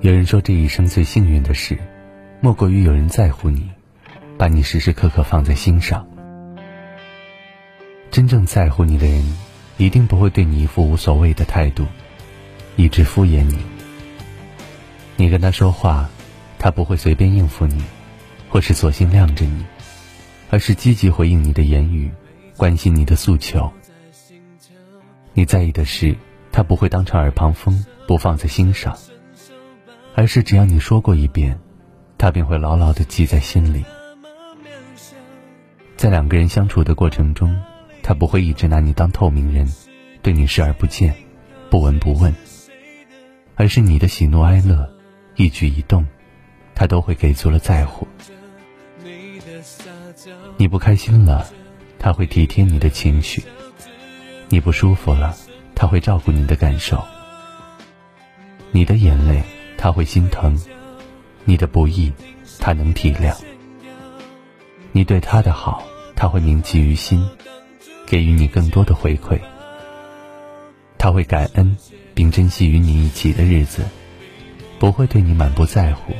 [0.00, 1.76] 有人说，这一生最幸运的事，
[2.40, 3.68] 莫过于有人在乎你，
[4.38, 6.06] 把你时时刻刻放在心上。
[8.12, 9.36] 真正在乎你的人，
[9.78, 11.84] 一定不会对你一副无所谓的态度，
[12.76, 13.58] 一直敷衍你。
[15.16, 16.08] 你跟他说话，
[16.60, 17.82] 他不会随便应付你，
[18.48, 19.66] 或是索性晾着你，
[20.50, 22.12] 而是积极回应你的言语，
[22.56, 23.72] 关心你的诉求。
[25.32, 26.16] 你在意的事，
[26.56, 28.96] 他不会当成耳旁风，不放在心上。
[30.14, 31.60] 而是只要你说过一遍，
[32.16, 33.84] 他便会牢牢的记在心里。
[35.98, 37.54] 在两个人相处的过程中，
[38.02, 39.70] 他不会一直拿你当透明人，
[40.22, 41.14] 对你视而不见，
[41.68, 42.34] 不闻不问。
[43.54, 44.90] 而是你的喜怒哀乐，
[45.34, 46.06] 一举一动，
[46.74, 48.08] 他都会给足了在乎。
[50.56, 51.46] 你不开心了，
[51.98, 53.42] 他会体贴你的情绪；
[54.48, 55.36] 你不舒服了，
[55.76, 57.00] 他会照顾你的感受。
[58.72, 59.40] 你的眼泪。
[59.78, 60.58] 他会心疼
[61.44, 62.10] 你的不易，
[62.58, 63.36] 他能体谅
[64.90, 65.84] 你对他的好，
[66.16, 67.24] 他会铭记于心，
[68.06, 69.38] 给予你更多的回馈。
[70.96, 71.76] 他会感恩
[72.14, 73.84] 并珍惜与你一起的日子，
[74.78, 76.14] 不会对你满不在乎，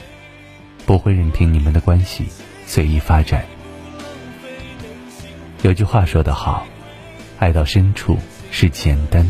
[0.84, 2.26] 不会任凭你们的关系
[2.66, 3.42] 随意发展。
[5.62, 6.66] 有句话说得好，
[7.38, 8.18] 爱到深处
[8.50, 9.26] 是简单，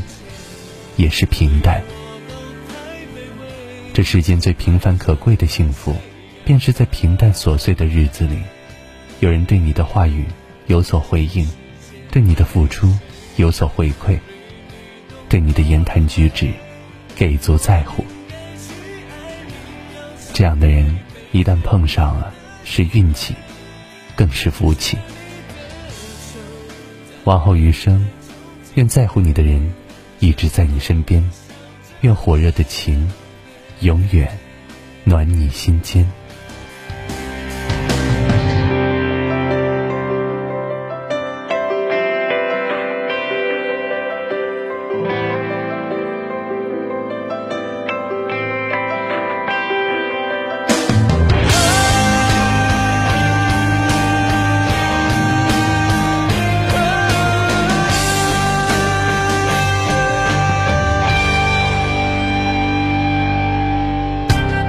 [0.96, 1.82] 也是平淡。
[3.92, 5.96] 这世间最平凡可贵的幸福，
[6.44, 8.38] 便是在平淡琐碎的日子里，
[9.20, 10.24] 有人对你的话语
[10.66, 11.48] 有所回应，
[12.10, 12.94] 对你的付出
[13.36, 14.18] 有所回馈，
[15.28, 16.50] 对你的言谈举止
[17.14, 18.04] 给足在乎。
[20.34, 20.98] 这样的人
[21.32, 23.34] 一旦碰上了，是运气，
[24.14, 24.98] 更是福气。
[27.24, 28.06] 往后余生，
[28.74, 29.72] 愿在乎你的人
[30.18, 31.22] 一直在你身边，
[32.00, 33.06] 愿火热的情。
[33.80, 34.26] 永远
[35.04, 36.10] 暖你心间。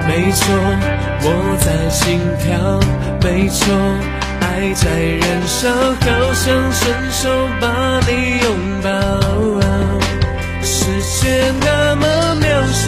[0.08, 0.42] 没错，
[1.20, 2.48] 我在心跳。
[3.22, 3.60] 没错，
[4.40, 4.88] 爱在
[5.20, 6.82] 燃烧，好想伸
[7.12, 7.28] 手
[7.60, 8.46] 把你拥
[8.82, 8.88] 抱。
[10.62, 12.06] 世界那么
[12.40, 12.86] 渺小，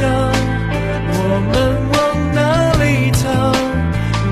[1.12, 1.19] 我
[1.53, 1.54] 们
[1.92, 1.98] 往
[2.34, 2.38] 哪
[2.82, 3.22] 里逃？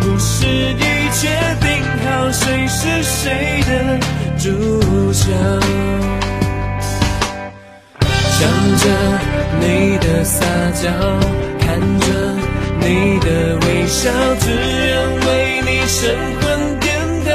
[0.00, 0.82] 故事已
[1.12, 1.28] 决
[1.60, 1.66] 定
[2.04, 3.70] 好，谁是谁的
[4.38, 5.26] 主角？
[8.30, 8.40] 想
[8.78, 8.82] 着
[9.60, 10.88] 你的撒娇，
[11.60, 12.27] 看着。
[12.88, 13.26] 你的
[13.66, 14.10] 微笑
[14.40, 16.88] 只愿为你神魂颠
[17.26, 17.30] 倒，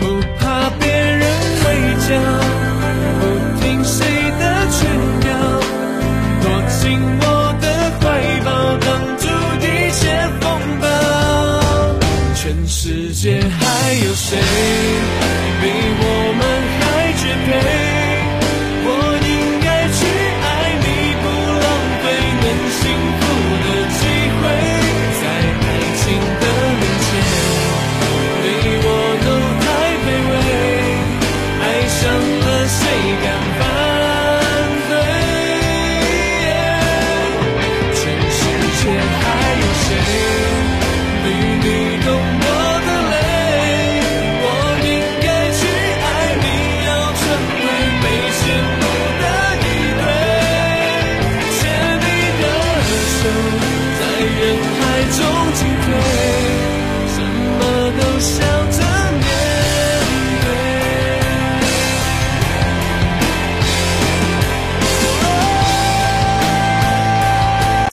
[0.00, 0.02] 不
[0.40, 1.22] 怕别人
[1.60, 1.64] 会
[2.00, 2.08] 瞧，
[3.20, 3.22] 不
[3.60, 3.98] 听谁
[4.40, 4.80] 的劝
[5.20, 5.28] 告，
[6.40, 6.44] 躲
[6.80, 7.22] 进我
[7.60, 7.64] 的
[8.00, 8.00] 怀
[8.42, 9.22] 抱，挡住
[9.60, 10.00] 一切
[10.40, 10.46] 风
[10.80, 10.86] 暴。
[12.34, 14.38] 全世界还有谁？